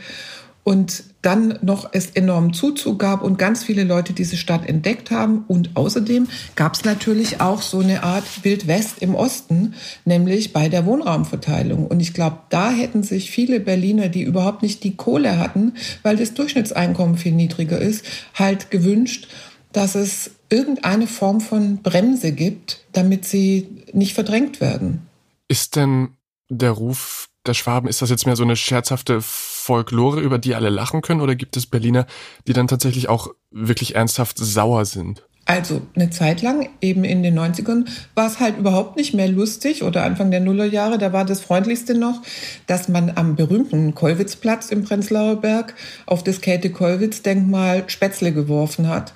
und 0.64 1.04
dann 1.20 1.58
noch 1.62 1.90
es 1.92 2.10
enormen 2.10 2.52
Zuzug 2.54 2.98
gab 2.98 3.22
und 3.22 3.38
ganz 3.38 3.62
viele 3.62 3.84
Leute 3.84 4.14
diese 4.14 4.36
Stadt 4.36 4.66
entdeckt 4.66 5.10
haben. 5.10 5.44
Und 5.46 5.70
außerdem 5.74 6.26
gab 6.56 6.74
es 6.74 6.84
natürlich 6.84 7.40
auch 7.40 7.62
so 7.62 7.80
eine 7.80 8.02
Art 8.02 8.24
Wildwest 8.44 9.00
im 9.00 9.14
Osten, 9.14 9.74
nämlich 10.04 10.52
bei 10.52 10.68
der 10.68 10.86
Wohnraumverteilung. 10.86 11.86
Und 11.86 12.00
ich 12.00 12.14
glaube, 12.14 12.38
da 12.48 12.70
hätten 12.70 13.02
sich 13.02 13.30
viele 13.30 13.60
Berliner, 13.60 14.08
die 14.08 14.22
überhaupt 14.22 14.62
nicht 14.62 14.82
die 14.84 14.96
Kohle 14.96 15.38
hatten, 15.38 15.74
weil 16.02 16.16
das 16.16 16.34
Durchschnittseinkommen 16.34 17.18
viel 17.18 17.32
niedriger 17.32 17.78
ist, 17.78 18.04
halt 18.34 18.70
gewünscht, 18.70 19.28
dass 19.72 19.94
es 19.94 20.30
irgendeine 20.48 21.06
Form 21.06 21.40
von 21.40 21.82
Bremse 21.82 22.32
gibt, 22.32 22.84
damit 22.92 23.24
sie 23.26 23.68
nicht 23.92 24.14
verdrängt 24.14 24.60
werden. 24.60 25.06
Ist 25.48 25.76
denn 25.76 26.10
der 26.48 26.70
Ruf 26.70 27.28
der 27.46 27.54
Schwaben, 27.54 27.88
ist 27.88 28.02
das 28.02 28.10
jetzt 28.10 28.26
mehr 28.26 28.36
so 28.36 28.42
eine 28.42 28.56
scherzhafte 28.56 29.20
Folklore, 29.20 30.20
über 30.20 30.38
die 30.38 30.54
alle 30.54 30.70
lachen 30.70 31.02
können, 31.02 31.20
oder 31.20 31.34
gibt 31.34 31.56
es 31.56 31.66
Berliner, 31.66 32.06
die 32.46 32.52
dann 32.52 32.68
tatsächlich 32.68 33.08
auch 33.08 33.28
wirklich 33.50 33.94
ernsthaft 33.94 34.38
sauer 34.38 34.84
sind? 34.84 35.24
Also 35.46 35.82
eine 35.94 36.08
Zeit 36.08 36.40
lang, 36.40 36.70
eben 36.80 37.04
in 37.04 37.22
den 37.22 37.38
90ern, 37.38 37.86
war 38.14 38.26
es 38.26 38.40
halt 38.40 38.56
überhaupt 38.56 38.96
nicht 38.96 39.12
mehr 39.12 39.28
lustig 39.28 39.82
oder 39.82 40.02
Anfang 40.02 40.30
der 40.30 40.40
Nullerjahre, 40.40 40.96
da 40.96 41.12
war 41.12 41.26
das 41.26 41.42
Freundlichste 41.42 41.94
noch, 41.94 42.22
dass 42.66 42.88
man 42.88 43.12
am 43.14 43.36
berühmten 43.36 43.94
Kollwitzplatz 43.94 44.70
im 44.70 44.84
Prenzlauer 44.84 45.36
Berg 45.36 45.74
auf 46.06 46.24
das 46.24 46.40
Käthe-Kollwitz-Denkmal 46.40 47.84
Spätzle 47.88 48.32
geworfen 48.32 48.88
hat 48.88 49.12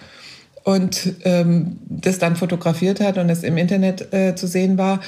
und 0.64 1.14
ähm, 1.24 1.78
das 1.88 2.18
dann 2.18 2.36
fotografiert 2.36 3.00
hat 3.00 3.16
und 3.16 3.30
es 3.30 3.42
im 3.42 3.56
Internet 3.56 4.12
äh, 4.12 4.34
zu 4.34 4.46
sehen 4.46 4.76
war. 4.76 5.00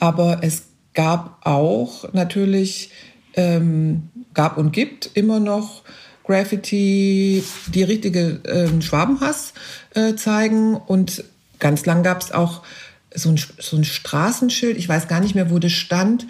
Aber 0.00 0.38
es 0.42 0.64
gab 0.94 1.44
auch 1.46 2.12
natürlich, 2.12 2.90
ähm, 3.34 4.08
gab 4.32 4.56
und 4.56 4.72
gibt 4.72 5.10
immer 5.14 5.40
noch 5.40 5.82
Graffiti, 6.24 7.44
die 7.66 7.82
richtige 7.82 8.40
ähm, 8.46 8.80
Schwabenhass 8.80 9.52
äh, 9.94 10.14
zeigen. 10.14 10.74
Und 10.74 11.24
ganz 11.58 11.84
lang 11.84 12.02
gab 12.02 12.22
es 12.22 12.32
auch 12.32 12.62
so 13.14 13.30
ein, 13.30 13.40
so 13.58 13.76
ein 13.76 13.84
Straßenschild, 13.84 14.76
ich 14.76 14.88
weiß 14.88 15.06
gar 15.08 15.20
nicht 15.20 15.34
mehr, 15.34 15.50
wo 15.50 15.58
das 15.58 15.72
stand. 15.72 16.26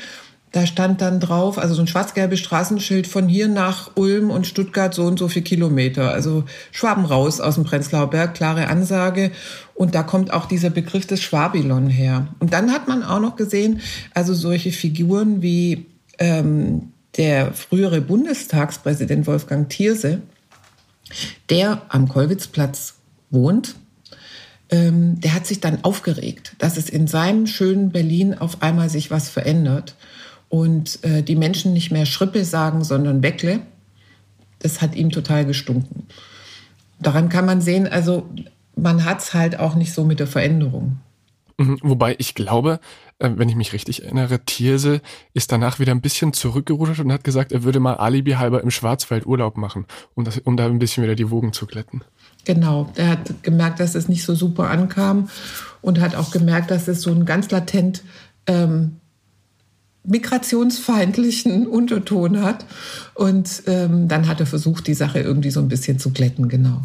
Da 0.52 0.66
stand 0.66 1.00
dann 1.00 1.18
drauf, 1.18 1.58
also 1.58 1.74
so 1.74 1.82
ein 1.82 1.88
schwarz-gelbes 1.88 2.38
Straßenschild 2.38 3.08
von 3.08 3.26
hier 3.26 3.48
nach 3.48 3.90
Ulm 3.96 4.30
und 4.30 4.46
Stuttgart 4.46 4.94
so 4.94 5.04
und 5.04 5.18
so 5.18 5.26
viel 5.26 5.42
Kilometer. 5.42 6.12
Also 6.12 6.44
Schwaben 6.70 7.04
raus 7.04 7.40
aus 7.40 7.56
dem 7.56 7.64
Prenzlauer 7.64 8.08
Berg, 8.10 8.34
klare 8.34 8.68
Ansage. 8.68 9.32
Und 9.74 9.94
da 9.94 10.02
kommt 10.02 10.32
auch 10.32 10.46
dieser 10.46 10.70
Begriff 10.70 11.06
des 11.06 11.20
Schwabilon 11.20 11.88
her. 11.88 12.28
Und 12.38 12.52
dann 12.52 12.70
hat 12.70 12.86
man 12.86 13.02
auch 13.02 13.20
noch 13.20 13.36
gesehen, 13.36 13.80
also 14.12 14.32
solche 14.32 14.70
Figuren 14.70 15.42
wie 15.42 15.86
ähm, 16.18 16.92
der 17.16 17.52
frühere 17.52 18.00
Bundestagspräsident 18.00 19.26
Wolfgang 19.26 19.68
Thierse, 19.68 20.22
der 21.50 21.82
am 21.88 22.08
Kollwitzplatz 22.08 22.94
wohnt, 23.30 23.74
ähm, 24.70 25.20
der 25.20 25.34
hat 25.34 25.46
sich 25.46 25.60
dann 25.60 25.84
aufgeregt, 25.84 26.54
dass 26.58 26.76
es 26.76 26.88
in 26.88 27.06
seinem 27.06 27.46
schönen 27.46 27.90
Berlin 27.90 28.34
auf 28.34 28.62
einmal 28.62 28.88
sich 28.88 29.10
was 29.10 29.28
verändert 29.28 29.94
und 30.48 31.02
äh, 31.04 31.22
die 31.22 31.36
Menschen 31.36 31.72
nicht 31.72 31.90
mehr 31.90 32.06
Schrippe 32.06 32.44
sagen, 32.44 32.84
sondern 32.84 33.22
Weckle. 33.22 33.60
Das 34.60 34.80
hat 34.80 34.94
ihm 34.94 35.10
total 35.10 35.44
gestunken. 35.44 36.06
Daran 37.00 37.28
kann 37.28 37.44
man 37.44 37.60
sehen, 37.60 37.86
also 37.86 38.28
man 38.76 39.04
hat 39.04 39.20
es 39.20 39.34
halt 39.34 39.58
auch 39.58 39.74
nicht 39.74 39.92
so 39.92 40.04
mit 40.04 40.20
der 40.20 40.26
Veränderung. 40.26 40.98
Mhm, 41.56 41.78
Wobei 41.82 42.16
ich 42.18 42.34
glaube, 42.34 42.80
äh, 43.18 43.30
wenn 43.36 43.48
ich 43.48 43.54
mich 43.54 43.72
richtig 43.72 44.04
erinnere, 44.04 44.40
Thierse 44.40 45.00
ist 45.34 45.52
danach 45.52 45.78
wieder 45.78 45.92
ein 45.92 46.00
bisschen 46.00 46.32
zurückgerudert 46.32 46.98
und 46.98 47.12
hat 47.12 47.22
gesagt, 47.22 47.52
er 47.52 47.62
würde 47.62 47.78
mal 47.78 47.94
alibi 47.94 48.32
halber 48.32 48.62
im 48.62 48.70
Schwarzwald 48.70 49.24
Urlaub 49.26 49.56
machen, 49.56 49.86
um, 50.14 50.24
das, 50.24 50.38
um 50.38 50.56
da 50.56 50.66
ein 50.66 50.80
bisschen 50.80 51.04
wieder 51.04 51.14
die 51.14 51.30
Wogen 51.30 51.52
zu 51.52 51.66
glätten. 51.66 52.02
Genau, 52.44 52.92
er 52.96 53.10
hat 53.10 53.42
gemerkt, 53.42 53.80
dass 53.80 53.94
es 53.94 54.08
nicht 54.08 54.24
so 54.24 54.34
super 54.34 54.68
ankam 54.68 55.28
und 55.80 56.00
hat 56.00 56.16
auch 56.16 56.30
gemerkt, 56.30 56.70
dass 56.70 56.88
es 56.88 57.02
so 57.02 57.10
einen 57.10 57.24
ganz 57.24 57.50
latent 57.50 58.02
ähm, 58.46 58.96
migrationsfeindlichen 60.04 61.66
Unterton 61.68 62.42
hat. 62.42 62.66
Und 63.14 63.62
ähm, 63.66 64.08
dann 64.08 64.28
hat 64.28 64.40
er 64.40 64.46
versucht, 64.46 64.86
die 64.86 64.94
Sache 64.94 65.20
irgendwie 65.20 65.50
so 65.50 65.60
ein 65.60 65.68
bisschen 65.68 65.98
zu 65.98 66.10
glätten, 66.10 66.48
genau. 66.48 66.82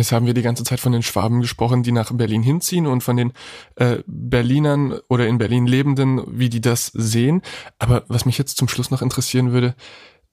Jetzt 0.00 0.12
haben 0.12 0.24
wir 0.24 0.32
die 0.32 0.40
ganze 0.40 0.64
Zeit 0.64 0.80
von 0.80 0.92
den 0.92 1.02
Schwaben 1.02 1.42
gesprochen, 1.42 1.82
die 1.82 1.92
nach 1.92 2.10
Berlin 2.10 2.42
hinziehen 2.42 2.86
und 2.86 3.02
von 3.02 3.18
den 3.18 3.34
äh, 3.76 3.98
Berlinern 4.06 4.98
oder 5.10 5.26
in 5.28 5.36
Berlin 5.36 5.66
Lebenden, 5.66 6.22
wie 6.26 6.48
die 6.48 6.62
das 6.62 6.86
sehen. 6.86 7.42
Aber 7.78 8.04
was 8.08 8.24
mich 8.24 8.38
jetzt 8.38 8.56
zum 8.56 8.66
Schluss 8.66 8.90
noch 8.90 9.02
interessieren 9.02 9.52
würde, 9.52 9.74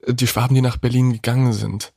äh, 0.06 0.14
die 0.14 0.26
Schwaben, 0.26 0.56
die 0.56 0.62
nach 0.62 0.78
Berlin 0.78 1.12
gegangen 1.12 1.52
sind. 1.52 1.92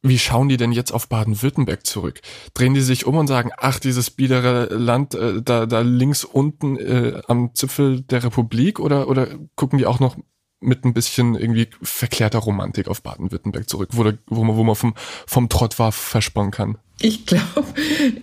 Wie 0.00 0.16
schauen 0.16 0.48
die 0.48 0.56
denn 0.56 0.70
jetzt 0.70 0.92
auf 0.92 1.08
Baden-Württemberg 1.08 1.84
zurück? 1.84 2.20
Drehen 2.54 2.74
die 2.74 2.80
sich 2.80 3.04
um 3.04 3.16
und 3.16 3.26
sagen, 3.26 3.50
ach, 3.56 3.80
dieses 3.80 4.10
biedere 4.10 4.66
Land 4.66 5.16
äh, 5.16 5.42
da, 5.42 5.66
da 5.66 5.80
links 5.80 6.22
unten 6.22 6.76
äh, 6.76 7.20
am 7.26 7.52
Zipfel 7.56 8.02
der 8.02 8.22
Republik 8.22 8.78
oder, 8.78 9.08
oder 9.08 9.26
gucken 9.56 9.78
die 9.80 9.86
auch 9.86 9.98
noch 9.98 10.16
mit 10.62 10.84
ein 10.84 10.94
bisschen 10.94 11.34
irgendwie 11.34 11.68
verklärter 11.82 12.38
Romantik 12.38 12.88
auf 12.88 13.02
Baden-Württemberg 13.02 13.68
zurück, 13.68 13.90
wo, 13.92 14.04
wo 14.26 14.44
man, 14.44 14.56
wo 14.56 14.64
man 14.64 14.76
vom, 14.76 14.94
vom 15.26 15.48
Trott 15.48 15.78
war 15.78 15.92
verspannen 15.92 16.50
kann? 16.50 16.78
Ich 17.04 17.26
glaube, 17.26 17.66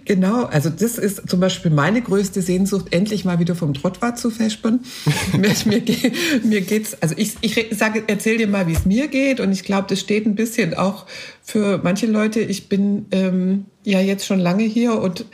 genau. 0.05 0.45
Also 0.45 0.69
das 0.69 0.97
ist 0.97 1.29
zum 1.29 1.41
Beispiel 1.41 1.69
meine 1.69 2.01
größte 2.01 2.41
Sehnsucht, 2.41 2.87
endlich 2.91 3.25
mal 3.25 3.39
wieder 3.39 3.53
vom 3.53 3.73
Trottwart 3.73 4.17
zu 4.17 4.29
verspannen. 4.29 4.85
mir, 5.37 5.53
mir, 5.65 5.83
mir 6.43 6.61
geht's, 6.61 6.97
also 7.01 7.13
ich, 7.17 7.35
ich 7.41 7.67
sage, 7.77 8.03
erzähl 8.07 8.37
dir 8.37 8.47
mal, 8.47 8.67
wie 8.67 8.73
es 8.73 8.85
mir 8.85 9.07
geht. 9.09 9.41
Und 9.41 9.51
ich 9.51 9.63
glaube, 9.63 9.87
das 9.89 9.99
steht 9.99 10.25
ein 10.25 10.35
bisschen 10.35 10.73
auch 10.73 11.05
für 11.43 11.79
manche 11.83 12.05
Leute. 12.05 12.39
Ich 12.39 12.69
bin 12.69 13.07
ähm, 13.11 13.65
ja 13.83 13.99
jetzt 13.99 14.25
schon 14.25 14.39
lange 14.39 14.63
hier 14.63 14.93
und 14.93 15.25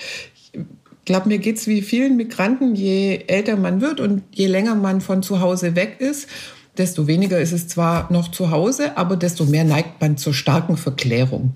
ich 0.51 0.53
glaube, 1.05 1.27
mir 1.27 1.38
geht's 1.38 1.67
wie 1.67 1.83
vielen 1.83 2.17
Migranten, 2.17 2.74
je 2.74 3.25
älter 3.27 3.57
man 3.57 3.79
wird 3.79 4.00
und 4.00 4.24
je 4.31 4.47
länger 4.47 4.74
man 4.74 5.01
von 5.01 5.21
zu 5.21 5.39
Hause 5.39 5.75
weg 5.75 5.97
ist, 6.00 6.27
desto 6.77 7.08
weniger 7.08 7.39
ist 7.39 7.51
es 7.51 7.67
zwar 7.67 8.12
noch 8.12 8.29
zu 8.29 8.51
Hause, 8.51 8.98
aber 8.98 9.15
desto 9.15 9.46
mehr 9.46 9.63
neigt 9.63 10.01
man 10.01 10.17
zur 10.17 10.34
starken 10.34 10.77
Verklärung. 10.77 11.53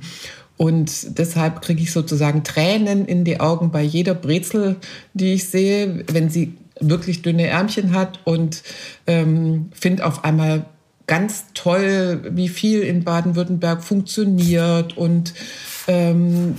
Und 0.58 1.18
deshalb 1.18 1.62
kriege 1.62 1.82
ich 1.82 1.94
sozusagen 1.94 2.44
Tränen 2.44 3.06
in 3.06 3.24
die 3.24 3.40
Augen 3.40 3.72
bei 3.72 3.82
jeder 3.82 4.14
Brezel, 4.14 4.76
die 5.14 5.34
ich 5.34 5.48
sehe, 5.48 6.04
wenn 6.12 6.30
sie 6.30 6.58
wirklich 6.82 7.22
dünne 7.22 7.48
Ärmchen 7.48 7.94
hat 7.94 8.20
und 8.26 8.64
ähm, 9.08 9.70
finde 9.74 10.06
auf 10.06 10.24
einmal 10.26 10.66
ganz 11.08 11.46
toll, 11.54 12.22
wie 12.32 12.50
viel 12.50 12.82
in 12.82 13.04
Baden-Württemberg 13.04 13.84
funktioniert 13.84 14.98
und 14.98 15.34
ähm, 15.88 16.56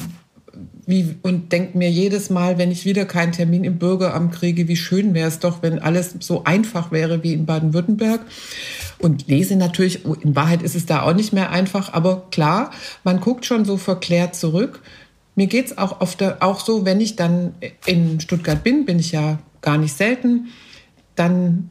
wie, 0.90 1.14
und 1.22 1.52
denke 1.52 1.78
mir 1.78 1.90
jedes 1.90 2.30
Mal, 2.30 2.58
wenn 2.58 2.70
ich 2.70 2.84
wieder 2.84 3.04
keinen 3.04 3.32
Termin 3.32 3.64
im 3.64 3.78
Bürgeramt 3.78 4.34
kriege, 4.34 4.68
wie 4.68 4.76
schön 4.76 5.14
wäre 5.14 5.28
es 5.28 5.38
doch, 5.38 5.62
wenn 5.62 5.78
alles 5.78 6.16
so 6.20 6.44
einfach 6.44 6.92
wäre 6.92 7.22
wie 7.22 7.32
in 7.32 7.46
Baden-Württemberg. 7.46 8.20
Und 8.98 9.28
lese 9.28 9.56
natürlich, 9.56 10.04
in 10.04 10.36
Wahrheit 10.36 10.62
ist 10.62 10.74
es 10.74 10.86
da 10.86 11.02
auch 11.02 11.14
nicht 11.14 11.32
mehr 11.32 11.50
einfach, 11.50 11.92
aber 11.92 12.26
klar, 12.30 12.72
man 13.04 13.20
guckt 13.20 13.46
schon 13.46 13.64
so 13.64 13.76
verklärt 13.76 14.34
zurück. 14.34 14.82
mir 15.36 15.46
geht 15.46 15.66
es 15.66 15.78
auch, 15.78 16.00
oft, 16.00 16.22
auch 16.42 16.60
so, 16.60 16.84
wenn 16.84 17.00
ich 17.00 17.16
dann 17.16 17.54
in 17.86 18.20
Stuttgart 18.20 18.62
bin, 18.62 18.84
bin 18.84 18.98
ich 18.98 19.12
ja 19.12 19.38
gar 19.62 19.78
nicht 19.78 19.94
selten, 19.94 20.48
dann 21.14 21.70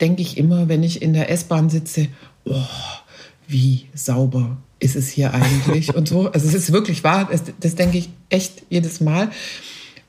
denke 0.00 0.22
ich 0.22 0.36
immer, 0.36 0.68
wenn 0.68 0.82
ich 0.82 1.00
in 1.00 1.12
der 1.12 1.30
S-Bahn 1.30 1.70
sitze, 1.70 2.08
oh, 2.44 2.54
wie 3.46 3.86
sauber 3.94 4.58
ist 4.78 4.96
es 4.96 5.08
hier 5.08 5.32
eigentlich 5.34 5.94
und 5.94 6.08
so. 6.08 6.30
Also 6.30 6.46
es 6.48 6.54
ist 6.54 6.72
wirklich 6.72 7.04
wahr, 7.04 7.28
das, 7.30 7.42
das 7.60 7.74
denke 7.74 7.98
ich 7.98 8.10
echt 8.28 8.64
jedes 8.68 9.00
Mal 9.00 9.30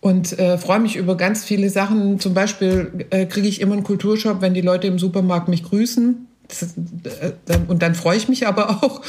und 0.01 0.38
äh, 0.39 0.57
freue 0.57 0.79
mich 0.79 0.95
über 0.95 1.17
ganz 1.17 1.43
viele 1.43 1.69
Sachen. 1.69 2.19
Zum 2.19 2.33
Beispiel 2.33 3.05
äh, 3.09 3.25
kriege 3.25 3.47
ich 3.47 3.62
immer 3.62 3.74
einen 3.74 3.83
Kulturshop, 3.83 4.41
wenn 4.41 4.53
die 4.53 4.62
Leute 4.62 4.88
im 4.88 5.00
Supermarkt 5.00 5.47
mich 5.47 5.63
grüßen. 5.63 6.27
Ist, 6.50 6.77
äh, 7.03 7.33
und 7.67 7.81
dann 7.81 7.95
freue 7.95 8.17
ich 8.17 8.29
mich 8.29 8.47
aber 8.47 8.83
auch. 8.83 9.01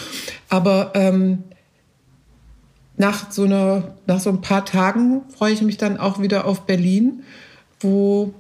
Aber 0.49 0.93
ähm, 0.95 1.45
nach 2.97 3.31
so 3.31 3.45
einer, 3.45 3.95
nach 4.07 4.21
so 4.21 4.31
ein 4.31 4.41
paar 4.41 4.65
Tagen 4.65 5.23
freue 5.37 5.53
ich 5.53 5.63
mich 5.63 5.77
dann 5.77 5.99
auch 5.99 6.21
wieder 6.21 6.47
auf 6.47 6.63
Berlin, 6.63 7.23
wo 7.81 8.35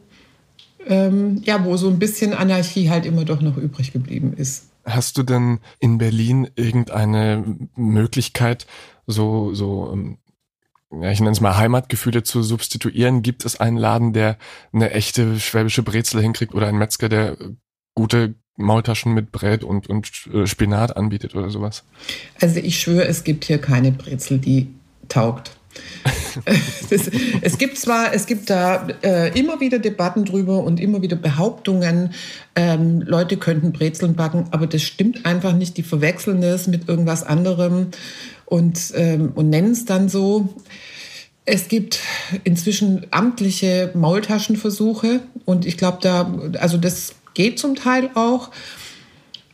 ähm, 0.86 1.42
ja, 1.44 1.64
wo 1.64 1.76
so 1.76 1.88
ein 1.88 1.98
bisschen 1.98 2.32
Anarchie 2.32 2.88
halt 2.88 3.04
immer 3.04 3.24
doch 3.24 3.40
noch 3.40 3.56
übrig 3.56 3.92
geblieben 3.92 4.32
ist. 4.36 4.67
Hast 4.88 5.18
du 5.18 5.22
denn 5.22 5.60
in 5.78 5.98
Berlin 5.98 6.48
irgendeine 6.56 7.44
Möglichkeit, 7.76 8.66
so, 9.06 9.54
so, 9.54 9.90
ähm, 9.92 10.18
ja, 10.90 11.10
ich 11.10 11.20
nenne 11.20 11.32
es 11.32 11.40
mal 11.40 11.56
Heimatgefühle 11.56 12.22
zu 12.22 12.42
substituieren? 12.42 13.22
Gibt 13.22 13.44
es 13.44 13.60
einen 13.60 13.76
Laden, 13.76 14.12
der 14.12 14.38
eine 14.72 14.90
echte 14.90 15.38
schwäbische 15.38 15.82
Brezel 15.82 16.22
hinkriegt 16.22 16.54
oder 16.54 16.66
einen 16.66 16.78
Metzger, 16.78 17.08
der 17.08 17.36
gute 17.94 18.34
Maultaschen 18.56 19.12
mit 19.12 19.30
Brät 19.30 19.62
und, 19.62 19.88
und 19.88 20.10
äh, 20.32 20.46
Spinat 20.46 20.96
anbietet 20.96 21.34
oder 21.34 21.50
sowas? 21.50 21.84
Also 22.40 22.58
ich 22.60 22.80
schwöre, 22.80 23.06
es 23.06 23.24
gibt 23.24 23.44
hier 23.44 23.58
keine 23.58 23.92
Brezel, 23.92 24.38
die 24.38 24.74
taugt. 25.08 25.52
das, 26.90 27.10
es 27.40 27.58
gibt 27.58 27.78
zwar, 27.78 28.14
es 28.14 28.26
gibt 28.26 28.50
da 28.50 28.86
äh, 29.02 29.38
immer 29.38 29.60
wieder 29.60 29.78
Debatten 29.78 30.24
drüber 30.24 30.62
und 30.62 30.80
immer 30.80 31.02
wieder 31.02 31.16
Behauptungen, 31.16 32.14
ähm, 32.54 33.02
Leute 33.02 33.36
könnten 33.36 33.72
Brezeln 33.72 34.14
backen, 34.14 34.46
aber 34.50 34.66
das 34.66 34.82
stimmt 34.82 35.26
einfach 35.26 35.54
nicht. 35.54 35.76
Die 35.76 35.82
verwechseln 35.82 36.42
es 36.42 36.66
mit 36.66 36.88
irgendwas 36.88 37.22
anderem 37.22 37.88
und, 38.44 38.92
ähm, 38.94 39.32
und 39.34 39.50
nennen 39.50 39.72
es 39.72 39.84
dann 39.84 40.08
so. 40.08 40.48
Es 41.44 41.68
gibt 41.68 42.00
inzwischen 42.44 43.06
amtliche 43.10 43.90
Maultaschenversuche 43.94 45.20
und 45.44 45.64
ich 45.64 45.78
glaube, 45.78 45.98
da, 46.02 46.30
also 46.58 46.76
das 46.76 47.14
geht 47.32 47.58
zum 47.58 47.74
Teil 47.74 48.10
auch, 48.14 48.50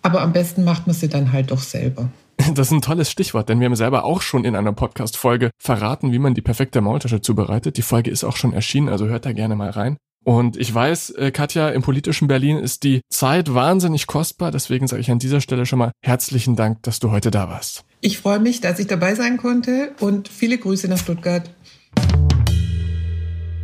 aber 0.03 0.23
am 0.23 0.33
besten 0.33 0.65
macht 0.65 0.87
man 0.87 0.97
sie 0.97 1.09
dann 1.09 1.33
halt 1.33 1.51
doch 1.51 1.63
selber. 1.63 2.11
Das 2.55 2.69
ist 2.69 2.73
ein 2.73 2.83
tolles 2.83 3.11
Stichwort, 3.11 3.49
denn 3.49 3.61
wir 3.61 3.67
haben 3.67 3.77
selber 3.77 4.05
auch 4.05 4.23
schon 4.23 4.45
in 4.45 4.55
einer 4.57 4.73
Podcast-Folge 4.73 5.51
verraten, 5.59 6.13
wie 6.13 6.19
man 6.19 6.35
die 6.35 6.43
perfekte 6.43 6.81
Maultasche 6.81 7.21
zubereitet. 7.21 7.77
Die 7.77 7.83
Folge 7.83 8.11
ist 8.11 8.25
auch 8.25 8.37
schon 8.37 8.53
erschienen, 8.53 8.89
also 8.89 9.07
hört 9.07 9.27
da 9.27 9.33
gerne 9.33 9.57
mal 9.57 9.71
rein. 9.71 9.97
Und 10.25 10.57
ich 10.57 10.75
weiß, 10.75 11.11
äh, 11.11 11.31
Katja, 11.31 11.69
im 11.69 11.83
politischen 11.83 12.29
Berlin 12.29 12.57
ist 12.57 12.83
die 12.83 13.03
Zeit 13.11 13.53
wahnsinnig 13.53 14.07
kostbar. 14.07 14.51
Deswegen 14.51 14.87
sage 14.87 15.03
ich 15.03 15.11
an 15.11 15.19
dieser 15.19 15.43
Stelle 15.43 15.67
schon 15.67 15.79
mal 15.79 15.93
herzlichen 16.03 16.57
Dank, 16.57 16.83
dass 16.83 16.99
du 16.99 17.11
heute 17.11 17.31
da 17.31 17.49
warst. 17.51 17.85
Ich 18.01 18.19
freue 18.19 18.41
mich, 18.41 18.63
dass 18.63 18.79
ich 18.79 18.87
dabei 18.87 19.15
sein 19.15 19.37
konnte 19.37 19.93
und 20.01 20.29
viele 20.29 20.57
Grüße 20.57 20.89
nach 20.89 20.99
Stuttgart. 20.99 21.51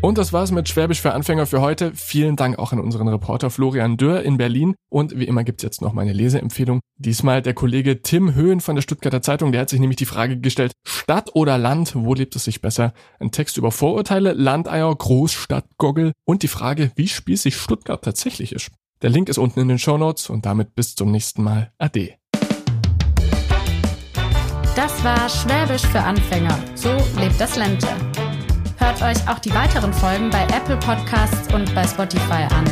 Und 0.03 0.17
das 0.17 0.33
war's 0.33 0.51
mit 0.51 0.67
Schwäbisch 0.67 1.03
für 1.03 1.13
Anfänger 1.13 1.45
für 1.45 1.61
heute. 1.61 1.93
Vielen 1.95 2.37
Dank 2.37 2.59
auch 2.59 2.73
an 2.73 2.81
unseren 2.81 3.09
Reporter 3.09 3.51
Florian 3.51 3.99
Dürr 3.99 4.23
in 4.23 4.39
Berlin. 4.39 4.75
Und 4.89 5.19
wie 5.19 5.25
immer 5.25 5.45
gibt's 5.45 5.63
jetzt 5.63 5.83
noch 5.83 5.93
meine 5.93 6.15
Leseempfehlung. 6.15 6.81
Diesmal 6.97 7.43
der 7.43 7.53
Kollege 7.53 8.01
Tim 8.01 8.35
Höhen 8.35 8.61
von 8.61 8.77
der 8.77 8.83
Stuttgarter 8.83 9.21
Zeitung. 9.21 9.53
Der 9.53 9.61
hat 9.61 9.69
sich 9.69 9.79
nämlich 9.79 9.99
die 9.99 10.07
Frage 10.07 10.39
gestellt, 10.39 10.73
Stadt 10.87 11.31
oder 11.35 11.59
Land, 11.59 11.95
wo 11.95 12.15
lebt 12.15 12.35
es 12.35 12.45
sich 12.45 12.63
besser? 12.63 12.95
Ein 13.19 13.31
Text 13.31 13.59
über 13.59 13.71
Vorurteile, 13.73 14.33
Landeier, 14.33 14.95
Großstadtgoggle 14.95 16.13
und 16.25 16.43
die 16.43 16.49
Frage, 16.49 16.93
wie 16.97 17.09
spießig 17.09 17.55
Stuttgart 17.55 18.03
tatsächlich 18.03 18.53
ist. 18.53 18.71
Der 19.03 19.11
Link 19.11 19.29
ist 19.29 19.39
unten 19.39 19.61
in 19.61 19.69
den 19.69 19.79
Show 19.79 19.99
Notes 19.99 20.31
und 20.31 20.47
damit 20.47 20.75
bis 20.75 20.95
zum 20.95 21.11
nächsten 21.11 21.43
Mal. 21.43 21.73
Ade. 21.79 22.15
Das 24.75 25.05
war 25.05 25.29
Schwäbisch 25.29 25.83
für 25.83 26.01
Anfänger. 26.01 26.59
So 26.75 26.91
lebt 27.19 27.39
das 27.39 27.57
Ländle. 27.57 27.89
Hört 28.81 29.03
euch 29.03 29.29
auch 29.29 29.39
die 29.39 29.53
weiteren 29.53 29.93
Folgen 29.93 30.31
bei 30.31 30.43
Apple 30.45 30.79
Podcasts 30.79 31.53
und 31.53 31.75
bei 31.75 31.87
Spotify 31.87 32.49
an. 32.51 32.65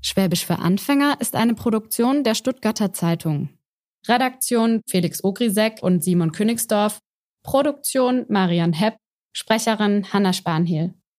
Schwäbisch 0.00 0.46
für 0.46 0.60
Anfänger 0.60 1.16
ist 1.18 1.34
eine 1.34 1.54
Produktion 1.54 2.22
der 2.22 2.36
Stuttgarter 2.36 2.92
Zeitung. 2.92 3.48
Redaktion 4.06 4.80
Felix 4.88 5.24
Ogrisek 5.24 5.82
und 5.82 6.04
Simon 6.04 6.30
Königsdorf. 6.30 7.00
Produktion 7.42 8.26
Marian 8.28 8.72
Hepp. 8.72 8.96
Sprecherin 9.32 10.12
Hanna 10.12 10.32
Spanhiel. 10.32 10.94